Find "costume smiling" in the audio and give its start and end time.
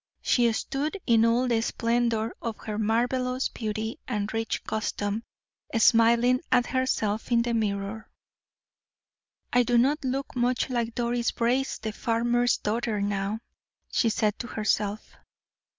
4.63-6.41